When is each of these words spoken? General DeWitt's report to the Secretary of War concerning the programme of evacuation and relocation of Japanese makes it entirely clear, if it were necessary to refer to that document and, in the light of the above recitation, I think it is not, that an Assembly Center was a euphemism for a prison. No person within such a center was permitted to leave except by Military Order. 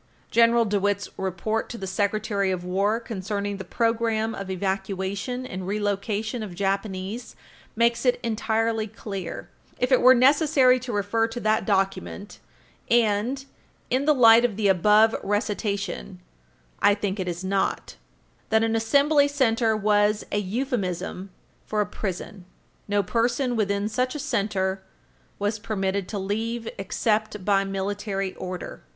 General 0.31 0.65
DeWitt's 0.65 1.09
report 1.15 1.69
to 1.69 1.77
the 1.77 1.85
Secretary 1.85 2.49
of 2.49 2.63
War 2.63 2.99
concerning 2.99 3.57
the 3.57 3.63
programme 3.63 4.33
of 4.33 4.49
evacuation 4.49 5.45
and 5.45 5.67
relocation 5.67 6.41
of 6.41 6.55
Japanese 6.55 7.35
makes 7.75 8.03
it 8.03 8.19
entirely 8.23 8.87
clear, 8.87 9.51
if 9.77 9.91
it 9.91 10.01
were 10.01 10.15
necessary 10.15 10.79
to 10.79 10.91
refer 10.91 11.27
to 11.27 11.39
that 11.41 11.67
document 11.67 12.39
and, 12.89 13.45
in 13.91 14.05
the 14.05 14.15
light 14.15 14.43
of 14.43 14.55
the 14.57 14.67
above 14.69 15.15
recitation, 15.21 16.19
I 16.81 16.95
think 16.95 17.19
it 17.19 17.27
is 17.27 17.43
not, 17.43 17.95
that 18.49 18.63
an 18.63 18.75
Assembly 18.75 19.27
Center 19.27 19.77
was 19.77 20.25
a 20.31 20.39
euphemism 20.39 21.29
for 21.67 21.79
a 21.79 21.85
prison. 21.85 22.45
No 22.87 23.03
person 23.03 23.55
within 23.55 23.87
such 23.87 24.15
a 24.15 24.19
center 24.19 24.81
was 25.37 25.59
permitted 25.59 26.07
to 26.07 26.17
leave 26.17 26.67
except 26.79 27.45
by 27.45 27.63
Military 27.63 28.33
Order. 28.37 28.81